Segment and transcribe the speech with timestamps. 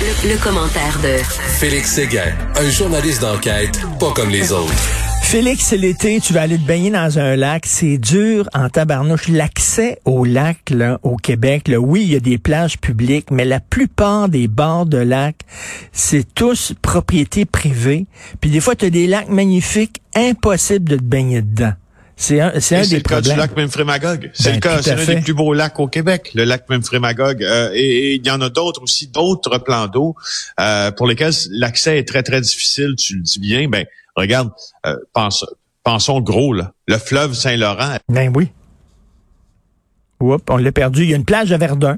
[0.00, 1.18] Le, commentaire de
[1.58, 4.72] Félix Séguin, un journaliste d'enquête pas comme les autres.
[5.22, 7.66] Félix, c'est l'été, tu vas aller te baigner dans un lac.
[7.66, 9.28] C'est dur en tabarnouche.
[9.28, 13.44] L'accès au lac là, au Québec, là, oui, il y a des plages publiques, mais
[13.44, 15.36] la plupart des bords de lac,
[15.92, 18.06] c'est tous propriété privée.
[18.40, 21.74] Puis des fois, tu as des lacs magnifiques, impossible de te baigner dedans.
[22.20, 24.30] C'est un, c'est un des le cas du lac Memphremagog.
[24.34, 26.68] C'est Ben, le cas, c'est à l'un des plus beaux lacs au Québec, le lac
[26.68, 27.42] Memphremagog.
[27.42, 30.14] Euh, et, et il y en a d'autres aussi, d'autres plans d'eau
[30.60, 32.94] euh, pour lesquels l'accès est très très difficile.
[32.98, 33.68] Tu le dis bien.
[33.68, 34.50] Ben regarde,
[34.84, 35.46] euh, pense,
[35.82, 36.74] pensons gros là.
[36.86, 37.96] Le fleuve Saint-Laurent.
[38.10, 38.52] Ben oui.
[40.20, 41.04] Oups, on l'a perdu.
[41.04, 41.96] Il y a une plage de Verdun.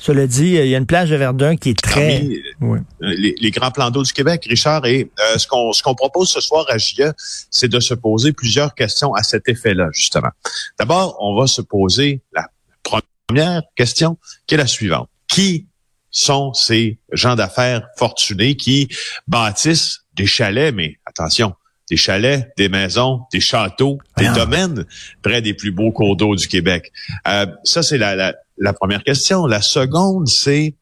[0.00, 2.20] Cela dit, il y a une plage de Verdun qui est très...
[2.20, 2.78] Parmi Oui.
[3.00, 4.86] les, les grands plans d'eau du Québec, Richard.
[4.86, 7.12] Et euh, ce qu'on ce qu'on propose ce soir à JE,
[7.50, 10.30] c'est de se poser plusieurs questions à cet effet-là, justement.
[10.78, 12.48] D'abord, on va se poser la
[12.82, 15.08] première question, qui est la suivante.
[15.28, 15.66] Qui
[16.10, 18.88] sont ces gens d'affaires fortunés qui
[19.28, 21.54] bâtissent des chalets, mais attention,
[21.90, 24.32] des chalets, des maisons, des châteaux, des Ah.
[24.34, 24.84] domaines
[25.22, 26.92] près des plus beaux cours d'eau du Québec.
[27.28, 29.46] Euh, ça, c'est la, la, la première question.
[29.46, 30.74] La seconde, c'est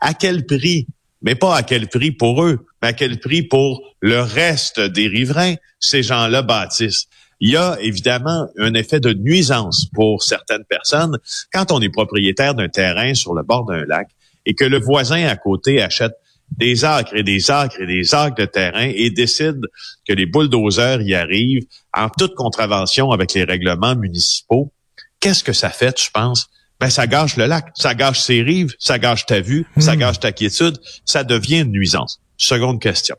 [0.00, 0.86] à quel prix,
[1.22, 5.06] mais pas à quel prix pour eux, mais à quel prix pour le reste des
[5.08, 7.06] riverains, ces gens-là bâtissent.
[7.40, 11.18] Il y a évidemment un effet de nuisance pour certaines personnes
[11.52, 14.08] quand on est propriétaire d'un terrain sur le bord d'un lac
[14.44, 16.14] et que le voisin à côté achète
[16.56, 19.60] des acres et des acres et des acres de terrain et décide
[20.06, 24.72] que les bulldozers y arrivent en toute contravention avec les règlements municipaux.
[25.20, 26.48] Qu'est-ce que ça fait, tu penses?
[26.80, 30.20] Ben, ça gâche le lac, ça gâche ses rives, ça gâche ta vue, ça gâche
[30.20, 32.20] ta quiétude, ça devient une nuisance.
[32.36, 33.16] Seconde question.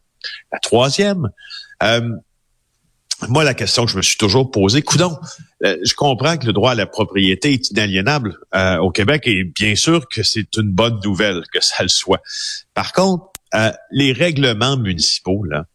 [0.52, 1.30] La troisième,
[1.84, 2.10] euh,
[3.28, 5.18] moi, la question que je me suis toujours posée, coudon,
[5.66, 9.44] euh, je comprends que le droit à la propriété est inaliénable euh, au Québec et
[9.44, 12.22] bien sûr que c'est une bonne nouvelle que ça le soit.
[12.74, 15.66] Par contre, euh, les règlements municipaux, là,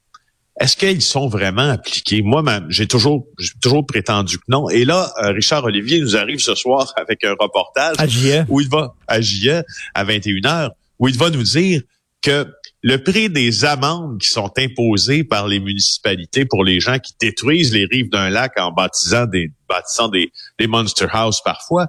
[0.60, 2.22] est-ce qu'ils sont vraiment appliqués?
[2.22, 4.70] Moi, j'ai toujours, j'ai toujours prétendu que non.
[4.70, 8.44] Et là, euh, Richard Olivier nous arrive ce soir avec un reportage À JE.
[8.48, 9.64] où il va à JE
[9.94, 10.70] à 21h,
[11.00, 11.82] où il va nous dire
[12.24, 12.46] que
[12.82, 17.72] le prix des amendes qui sont imposées par les municipalités pour les gens qui détruisent
[17.72, 21.86] les rives d'un lac en baptisant des bâtissant des, des monster house parfois,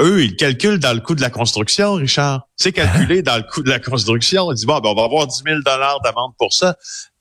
[0.00, 2.46] eux, ils calculent dans le coût de la construction, Richard.
[2.56, 4.50] C'est calculé dans le coût de la construction.
[4.52, 6.76] Ils disent, bon, ben, on va avoir 10 000 d'amende pour ça.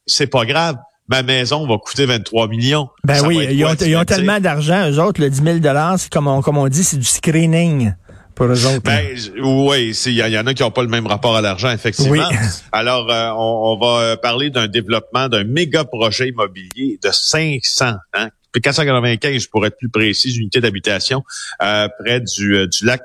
[0.06, 0.75] C'est pas grave.
[1.07, 2.89] Ma maison va coûter 23 millions.
[3.03, 6.12] Ben Ça oui, ils ont, ils ont tellement d'argent, eux autres, le 10 000 c'est
[6.12, 7.94] comme on, comme on dit, c'est du screening
[8.38, 8.84] pour eux autres.
[8.84, 11.72] Ben, oui, il y, y en a qui n'ont pas le même rapport à l'argent,
[11.72, 12.12] effectivement.
[12.30, 12.38] Oui.
[12.72, 17.94] Alors, euh, on, on va euh, parler d'un développement d'un méga projet immobilier de 500,
[18.14, 21.23] hein, 495 pour être plus précis, unités d'habitation
[21.62, 23.01] euh, près du, euh, du lac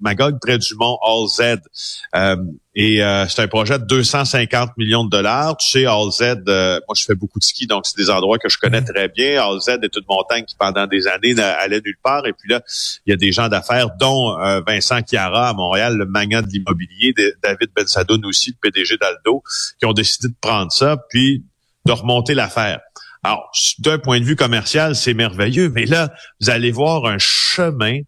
[0.00, 1.58] Magog, près du mont All Z.
[2.14, 2.36] Euh,
[2.76, 5.56] et euh, c'est un projet de 250 millions de dollars.
[5.58, 8.38] Tu sais, All Z, euh, moi je fais beaucoup de ski, donc c'est des endroits
[8.38, 9.40] que je connais très bien.
[9.40, 12.26] All Z est une montagne qui pendant des années n'allait nulle part.
[12.26, 12.62] Et puis là,
[13.06, 16.48] il y a des gens d'affaires, dont euh, Vincent Chiara à Montréal, le magnat de
[16.48, 19.42] l'immobilier, David Bensadoun aussi, le PDG d'Aldo,
[19.78, 21.44] qui ont décidé de prendre ça, puis
[21.86, 22.80] de remonter l'affaire.
[23.24, 28.00] Alors, d'un point de vue commercial, c'est merveilleux, mais là, vous allez voir un chemin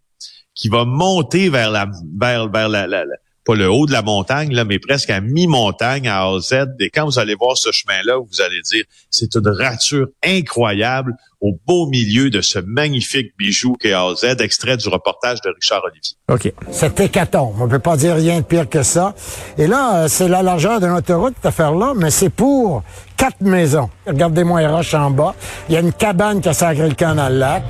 [0.54, 1.86] qui va monter vers la
[2.18, 5.20] vers vers la, la- la- pas le haut de la montagne là, mais presque à
[5.20, 6.52] mi-montagne à AZ.
[6.80, 11.58] Et quand vous allez voir ce chemin-là, vous allez dire c'est une rature incroyable au
[11.66, 16.16] beau milieu de ce magnifique bijou qu'est AZ, extrait du reportage de Richard Olivier.
[16.28, 16.52] OK.
[16.72, 17.54] C'est hécatombe.
[17.60, 19.14] On peut pas dire rien de pire que ça.
[19.56, 22.82] Et là, euh, c'est la largeur d'une autoroute, cette affaire-là, mais c'est pour
[23.16, 23.90] quatre maisons.
[24.06, 25.34] Regardez-moi les roches en bas.
[25.68, 27.62] Il y a une cabane qui a sacré le camp dans lac.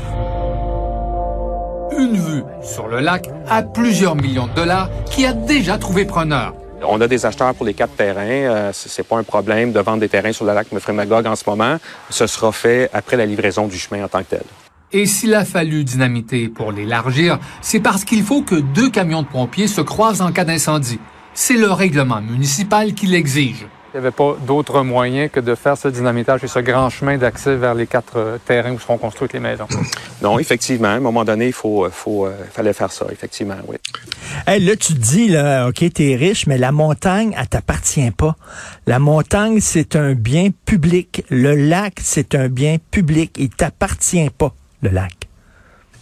[1.98, 6.52] Une vue sur le lac à plusieurs millions de dollars qui a déjà trouvé preneur.
[6.82, 8.20] On a des acheteurs pour les quatre terrains.
[8.20, 11.44] Euh, c'est pas un problème de vendre des terrains sur le lac Mefremagog en ce
[11.48, 11.78] moment.
[12.10, 14.44] Ce sera fait après la livraison du chemin en tant que tel.
[14.92, 19.28] Et s'il a fallu dynamiter pour l'élargir, c'est parce qu'il faut que deux camions de
[19.28, 21.00] pompiers se croisent en cas d'incendie.
[21.32, 23.66] C'est le règlement municipal qui l'exige.
[23.96, 27.16] Il n'y avait pas d'autre moyen que de faire ce dynamitage et ce grand chemin
[27.16, 29.66] d'accès vers les quatre euh, terrains où seront construites les maisons.
[30.22, 33.76] Non, effectivement, à un moment donné, il faut, faut, euh, fallait faire ça, effectivement, oui.
[34.46, 38.36] Hey, là, tu te dis, là, OK, t'es riche, mais la montagne, elle t'appartient pas.
[38.86, 41.24] La montagne, c'est un bien public.
[41.30, 43.36] Le lac, c'est un bien public.
[43.38, 45.28] Il t'appartient pas, le lac.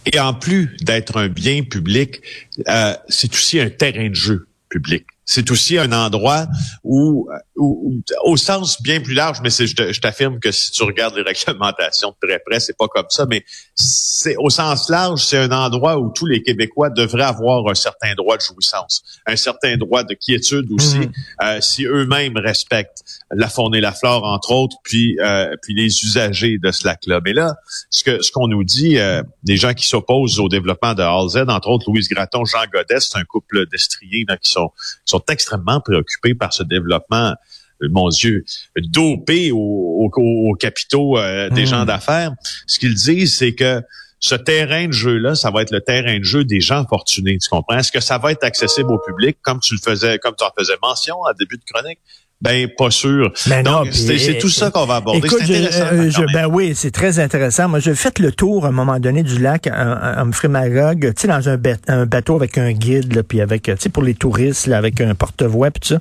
[0.05, 2.21] Et en plus d'être un bien public,
[2.67, 5.05] euh, c'est aussi un terrain de jeu public.
[5.25, 6.47] C'est aussi un endroit
[6.83, 11.21] où au, sens bien plus large, mais c'est, je, t'affirme que si tu regardes les
[11.21, 15.51] réglementations de très près, c'est pas comme ça, mais c'est au sens large, c'est un
[15.51, 20.03] endroit où tous les Québécois devraient avoir un certain droit de jouissance, un certain droit
[20.03, 21.11] de quiétude aussi, mhm.
[21.43, 25.87] euh, si eux-mêmes respectent la faune et la flore, entre autres, puis euh, puis les
[25.87, 27.21] usagers de ce lac-là.
[27.23, 27.55] Mais là,
[27.89, 31.49] ce que ce qu'on nous dit, euh, les gens qui s'opposent au développement de Halzed,
[31.49, 34.69] entre autres Louise Gratton, Jean Godet, c'est un couple d'estriers qui sont
[35.05, 37.35] qui sont extrêmement préoccupés par ce développement
[37.81, 38.45] mon Dieu,
[38.77, 41.67] dopé aux, au, capitaux euh, des hmm.
[41.67, 42.31] gens d'affaires.
[42.67, 43.81] Ce qu'ils disent, c'est que
[44.19, 47.37] ce terrain de jeu-là, ça va être le terrain de jeu des gens fortunés.
[47.37, 47.77] Tu comprends?
[47.77, 50.51] Est-ce que ça va être accessible au public, comme tu le faisais, comme tu en
[50.57, 51.99] faisais mention à début de chronique?
[52.45, 53.31] Ben, pas sûr.
[53.47, 55.19] Ben Donc, c'est tout ça qu'on va aborder.
[55.19, 57.67] Écoute, euh, je, ben oui, c'est très intéressant.
[57.67, 61.27] Moi, j'ai fait le tour à un moment donné du lac à, Magog, tu sais,
[61.27, 61.57] dans un,
[61.87, 65.01] un, bateau avec un guide, là, puis avec, tu sais, pour les touristes, là, avec
[65.01, 65.99] un porte-voix, puis ça.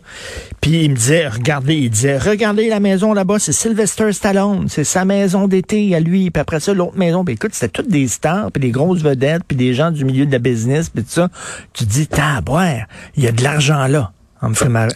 [0.60, 4.84] Puis il me disait, regardez, il disait, regardez la maison là-bas, c'est Sylvester Stallone, c'est
[4.84, 6.30] sa maison d'été à lui.
[6.30, 9.42] Puis après ça, l'autre maison, puis écoute, c'était toutes des stars, puis des grosses vedettes,
[9.48, 11.28] puis des gens du milieu de la business, puis tout ça.
[11.72, 12.86] Tu te dis, tabouère,
[13.16, 14.12] il y a de l'argent là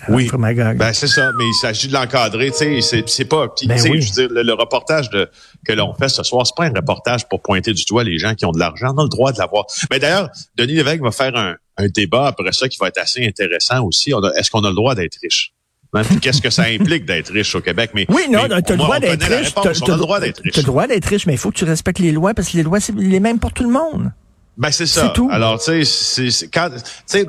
[0.09, 0.31] oui.
[0.33, 3.99] Ben, c'est ça, mais il s'agit de l'encadrer, tu sais, c'est pas, ben je veux
[3.99, 5.29] dire, le, reportage de,
[5.67, 8.35] que l'on fait ce soir, c'est pas un reportage pour pointer du doigt les gens
[8.35, 9.67] qui ont de l'argent, on a le droit de l'avoir.
[9.91, 11.57] Mais d'ailleurs, Denis Lévesque va faire un,
[11.95, 14.13] débat après ça qui va être assez intéressant aussi.
[14.37, 15.53] Est-ce qu'on a le droit d'être riche?
[15.95, 17.93] Hein, qu'est-ce que ça implique d'être riche au Québec?
[17.95, 19.55] Mais, oui, non, tu as le droit d'être riche.
[19.55, 20.57] Tu as le droit d'être riche.
[20.57, 22.65] Le droit d'être riche, mais il faut que tu respectes les lois parce que les
[22.65, 24.13] lois, c'est les mêmes pour tout le monde.
[24.59, 25.11] Ben, c'est ça.
[25.11, 25.29] Tout.
[25.31, 27.27] Alors, tu sais, quand, tu sais,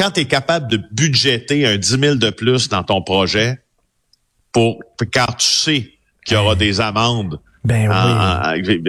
[0.00, 3.58] quand tu es capable de budgéter un 10 000 de plus dans ton projet,
[4.50, 4.80] pour
[5.12, 5.90] car tu sais
[6.24, 7.90] qu'il y aura des amendes ben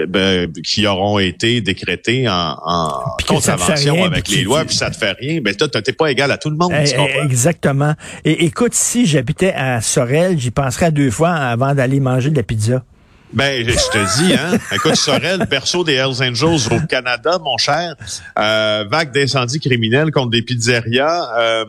[0.07, 5.11] ben, qui auront été décrétées en, en contravention avec les lois, puis ça te fait
[5.11, 5.41] rien.
[5.41, 6.71] Ben toi, t'es pas égal à tout le monde.
[6.73, 7.95] Eh, exactement.
[8.23, 12.43] Et écoute, si j'habitais à Sorel, j'y penserais deux fois avant d'aller manger de la
[12.43, 12.85] pizza.
[13.33, 14.57] Ben, je te dis, hein.
[14.73, 17.95] Écoute, Sorel, perso des Hells Angels au Canada, mon cher.
[18.37, 21.29] Euh, vague d'incendies criminels contre des pizzerias.
[21.37, 21.65] Euh,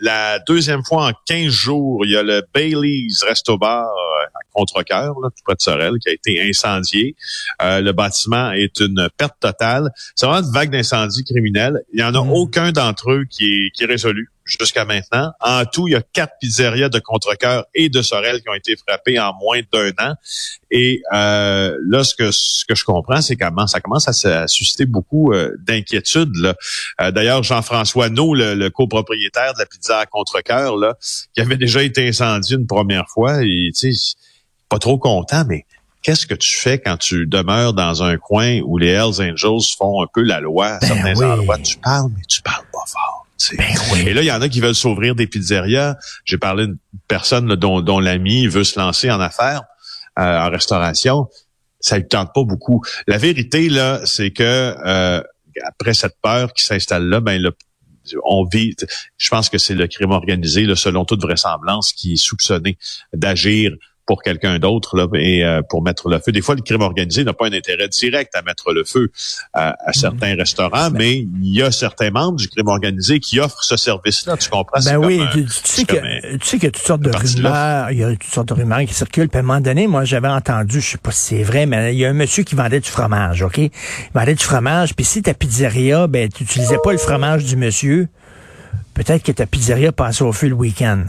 [0.00, 4.40] la deuxième fois en 15 jours, il y a le Bailey's Resto Bar euh, à
[4.52, 7.16] Contrecoeur, tout près de Sorel, qui a été incendié.
[7.62, 9.90] Euh, le bâtiment est une perte totale.
[10.14, 11.82] C'est vraiment une vague d'incendies criminels.
[11.92, 12.30] Il n'y en a mm.
[12.30, 15.32] aucun d'entre eux qui est, qui est résolu jusqu'à maintenant.
[15.40, 18.76] En tout, il y a quatre pizzerias de Contrecoeur et de Sorel qui ont été
[18.76, 20.14] frappées en moins d'un an.
[20.70, 24.86] Et euh, là, ce que, ce que je comprends, c'est comment ça commence à, susciter
[24.86, 26.54] beaucoup euh, d'inquiétudes.
[27.00, 30.94] Euh, D'ailleurs, Jean-François No, le, copropriétaire de la pizza à Contrecoeur, là,
[31.34, 33.92] qui avait déjà été incendié une première fois, tu sais,
[34.68, 35.64] pas trop content, mais
[36.02, 40.02] qu'est-ce que tu fais quand tu demeures dans un coin où les Hells Angels font
[40.02, 41.58] un peu la loi à ben certains endroits?
[41.58, 43.27] Tu parles, mais tu parles pas fort.
[43.56, 43.66] Ben
[44.06, 45.96] Et là, il y en a qui veulent s'ouvrir des pizzerias.
[46.24, 49.62] J'ai parlé d'une personne dont, dont l'ami veut se lancer en affaires,
[50.18, 51.28] euh, en restauration.
[51.80, 52.82] Ça ne tente pas beaucoup.
[53.06, 55.22] La vérité, là, c'est que euh,
[55.64, 57.52] après cette peur qui s'installe là, ben le,
[58.24, 58.74] on vit.
[59.16, 62.78] Je pense que c'est le crime organisé, là, selon toute vraisemblance, qui est soupçonné
[63.12, 63.72] d'agir
[64.08, 66.32] pour quelqu'un d'autre là, et euh, pour mettre le feu.
[66.32, 69.12] Des fois, le crime organisé n'a pas un intérêt direct à mettre le feu
[69.52, 70.40] à, à certains mhm.
[70.40, 74.38] restaurants, ben mais il y a certains membres du crime organisé qui offrent ce service-là.
[74.38, 74.80] Tu comprends?
[74.82, 77.98] Ben oui, tu, sais que, tu sais qu'il y a toutes sortes de rumeurs, il
[77.98, 79.28] y a toutes sortes de rumeurs qui circulent.
[79.28, 81.94] Puis à un moment donné, moi, j'avais entendu, je sais pas si c'est vrai, mais
[81.94, 83.58] il y a un monsieur qui vendait du fromage, OK?
[83.58, 83.70] Il
[84.14, 88.08] vendait du fromage, puis si ta pizzeria, ben, tu utilisais pas le fromage du monsieur,
[88.94, 91.04] peut-être que ta pizzeria passait au feu le week-end.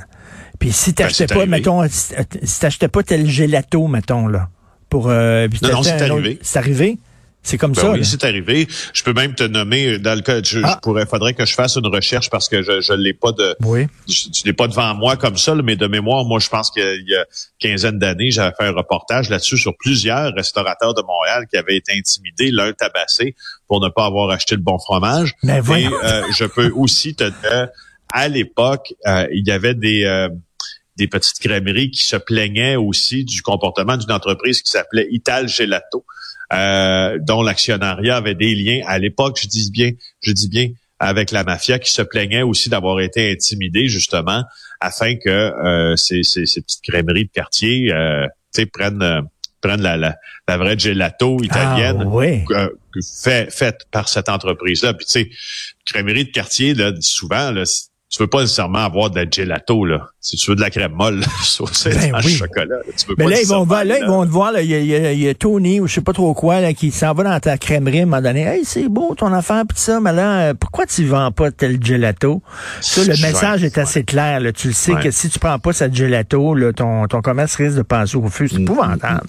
[0.60, 4.50] Puis si ben, t'achetais pas, mettons, si t'achetais pas tel gelato, mettons, là,
[4.90, 5.10] pour...
[5.10, 6.40] Euh, non, non, c'est arrivé.
[6.42, 6.98] C'est arrivé?
[7.42, 7.92] C'est comme ben ça.
[7.92, 8.68] Oui, c'est arrivé.
[8.94, 10.42] Je peux même te nommer dans le cas.
[10.44, 10.78] Je, ah.
[10.84, 13.56] pourrais, faudrait que je fasse une recherche parce que je, je l'ai pas de.
[13.64, 13.88] Oui.
[14.08, 17.16] Je, l'ai pas devant moi comme ça, mais de mémoire, moi, je pense qu'il y
[17.16, 17.26] a
[17.60, 21.94] quinzaine d'années, j'avais fait un reportage là-dessus sur plusieurs restaurateurs de Montréal qui avaient été
[21.98, 23.36] intimidés, l'un tabassé
[23.68, 25.34] pour ne pas avoir acheté le bon fromage.
[25.42, 27.70] Mais Et euh, je peux aussi te dire,
[28.12, 30.30] à l'époque, euh, il y avait des euh,
[31.00, 36.06] des petites crèmeries qui se plaignaient aussi du comportement d'une entreprise qui s'appelait Ital Gelato,
[36.54, 39.92] euh, dont l'actionnariat avait des liens à l'époque, je dis bien,
[40.22, 44.44] je dis bien, avec la mafia qui se plaignait aussi d'avoir été intimidé justement
[44.82, 48.28] afin que euh, ces, ces, petites crèmeries de quartier euh,
[48.74, 49.22] prennent euh,
[49.62, 52.10] prennent la, la, la, vraie gelato italienne
[52.56, 52.70] ah,
[53.22, 54.94] fait, faite par cette entreprise-là.
[54.94, 55.30] Puis tu sais,
[55.86, 57.64] crèmerie de quartier, là, souvent, là,
[58.10, 60.08] tu veux pas nécessairement avoir de la gelato, là.
[60.22, 62.34] Si tu veux de la crème molle, saucée Ben oui.
[62.34, 64.62] chocolat, là, tu veux Mais pas là, ils vont, là, ils vont te voir, là,
[64.62, 66.74] il y y a- il y a Tony ou je sais pas trop quoi, là,
[66.74, 68.42] qui s'en va dans ta crèmerie à un moment donné.
[68.42, 71.78] Hey, c'est beau ton affaire, pis ça, mais là, euh, pourquoi tu vends pas tel
[71.84, 72.42] gelato?
[72.82, 74.52] Ça, le message est assez clair, là.
[74.52, 75.04] Tu le sais Ouais.
[75.04, 78.28] que si tu prends pas cette gelato, là, ton, ton commerce risque de passer au
[78.28, 78.46] feu.
[78.46, 79.22] Mm, C'est épouvantable.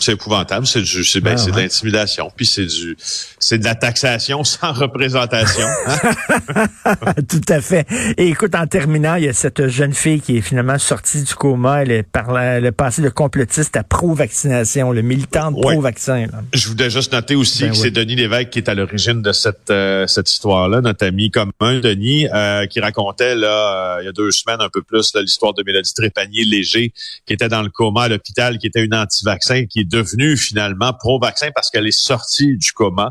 [0.00, 2.96] C'est épouvantable, c'est du, c'est, ben, Ah, c'est de l'intimidation, puis c'est du,
[3.38, 5.66] c'est de la taxation sans représentation.
[5.86, 6.66] hein?
[7.28, 7.86] Tout à fait.
[8.18, 11.34] Et écoute, en terminant, il y a cette jeune fille qui est finalement sortie du
[11.34, 11.82] coma.
[11.82, 15.72] Elle est, par la- elle est passée de complotiste à pro-vaccination, le militante Ouais.
[15.72, 16.26] pro-vaccin.
[16.52, 17.80] Je voulais juste noter aussi Ben que oui.
[17.82, 21.80] c'est Denis Lévesque qui est à l'origine de cette euh, cette histoire-là, notre ami commun,
[21.80, 25.54] Denis, euh, qui racontait là euh, il y a deux semaines un peu plus l'histoire
[25.54, 26.92] de Mélodie Trépanier léger,
[27.26, 30.92] qui était dans le coma à l'hôpital, qui était une anti-vaccin, qui est devenue finalement
[30.92, 33.10] pro-vaccin parce qu'elle est sortie du coma.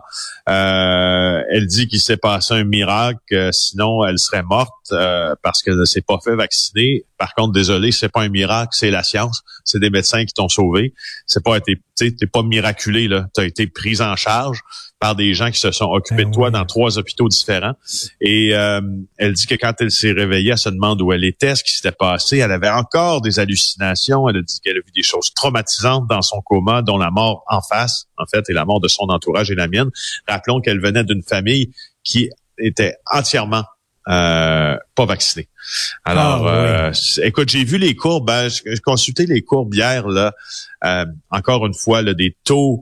[0.50, 5.62] Euh, elle dit qu'il s'est passé un miracle, euh, sinon elle serait morte euh, parce
[5.62, 7.06] qu'elle ne s'est pas fait vacciner.
[7.18, 9.42] Par contre, désolé, c'est pas un miracle, c'est la science.
[9.64, 10.94] C'est des médecins qui t'ont sauvé.
[11.28, 13.28] C'est pas été, t'es pas miraculé là.
[13.34, 14.62] T'as été prise en charge
[15.02, 16.54] par des gens qui se sont occupés Ben de toi oui.
[16.54, 17.74] dans trois hôpitaux différents.
[18.22, 18.82] Et euh,
[19.18, 21.74] elle dit que quand elle s'est réveillée, elle se demande où elle était, ce qui
[21.74, 22.38] s'était passé.
[22.38, 24.30] Elle avait encore des hallucinations.
[24.30, 27.44] Elle a dit qu'elle a vu des choses traumatisantes dans son coma, dont la mort
[27.48, 29.90] en face, en fait, et la mort de son entourage et la mienne.
[30.28, 31.72] Rappelons qu'elle venait d'une famille
[32.04, 32.30] qui
[32.60, 33.64] était entièrement
[34.08, 35.48] euh, pas vaccinée.
[36.06, 36.92] Alors, Ah, oui.
[37.22, 40.34] euh, écoute, j'ai vu les courbes, hein, j'ai consulté les courbes hier, là,
[40.84, 42.82] euh, encore une fois, là, des taux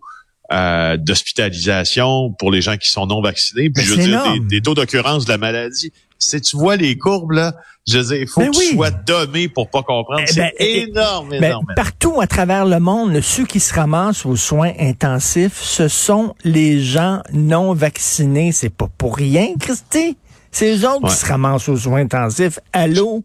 [0.51, 4.61] euh, d'hospitalisation pour les gens qui sont non vaccinés, puis Mais je veux dire, des
[4.61, 5.91] taux d'occurrence de la maladie.
[6.17, 7.53] Si tu vois les courbes, là,
[7.87, 8.65] je veux dire, il faut Ben que oui.
[8.71, 10.21] tu sois dommé pour pas comprendre.
[10.23, 11.65] Eh C'est ben, eh, énorme, Ben, énorme.
[11.75, 16.81] partout à travers le monde, ceux qui se ramassent aux soins intensifs, ce sont les
[16.81, 18.51] gens non vaccinés.
[18.51, 20.17] C'est pas pour rien, Christy.
[20.51, 21.09] C'est eux autres Ouais.
[21.09, 22.59] qui se ramassent aux soins intensifs.
[22.73, 23.23] Allô?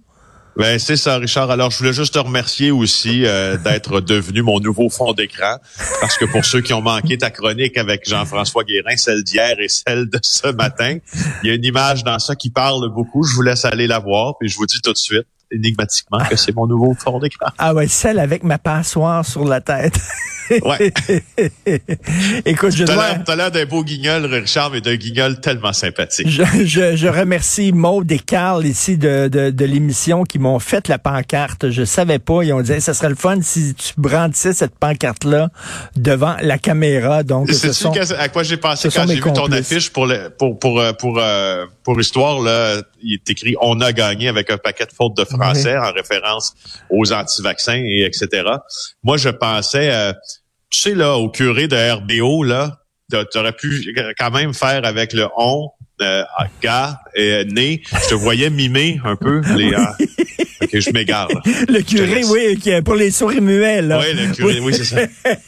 [0.56, 1.50] Ben, c'est ça, Richard.
[1.50, 5.56] Alors, je voulais juste te remercier aussi euh, d'être devenu mon nouveau fond d'écran.
[6.00, 9.68] Parce que pour ceux qui ont manqué ta chronique avec Jean-François Guérin, celle d'hier et
[9.68, 10.98] celle de ce matin,
[11.42, 13.24] il y a une image dans ça qui parle beaucoup.
[13.24, 16.36] Je vous laisse aller la voir, puis je vous dis tout de suite, énigmatiquement, que
[16.36, 17.50] c'est mon nouveau fond d'écran.
[17.58, 19.98] Ah ouais, celle avec ma passoire sur la tête.
[20.62, 20.92] Ouais.
[22.44, 23.14] Écoute, je dois...
[23.24, 26.28] t'as l'air d'un beau guignol, Richard, mais d'un guignol tellement sympathique.
[26.28, 30.88] Je, je, je remercie Maud et Carl ici de, de, de l'émission qui m'ont fait
[30.88, 31.70] la pancarte.
[31.70, 32.42] Je savais pas.
[32.42, 35.50] Ils ont dit, ça serait le fun si tu brandissais cette pancarte-là
[35.96, 37.22] devant la caméra.
[37.22, 37.92] Donc, ce sont...
[38.18, 41.18] à quoi j'ai pensé quand j'ai vu ton affiche pour le, pour pour euh, pour
[41.18, 45.16] euh, pour histoire là, il est écrit on a gagné avec un paquet de fautes
[45.16, 46.54] de en référence
[46.90, 48.42] aux anti-vaccins et etc.
[49.02, 50.12] Moi je pensais euh,
[50.70, 52.78] tu sais là au curé de RBO là,
[53.10, 55.68] tu aurais pu quand même faire avec le on
[56.02, 56.22] euh,
[56.60, 60.06] gars et né, je te voyais mimer un peu les euh,
[60.64, 61.28] OK, je m'égare.
[61.68, 64.00] Le curé, oui, pour les souris muets, là.
[64.00, 65.06] Oui, le curé, oui, c'est ça.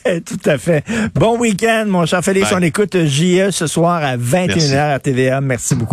[0.20, 0.84] Tout à fait.
[1.14, 2.50] Bon week-end, mon cher Félix.
[2.50, 2.58] Bye.
[2.58, 4.74] On écoute JE ce soir à 21h Merci.
[4.74, 5.40] à TVA.
[5.40, 5.84] Merci beaucoup.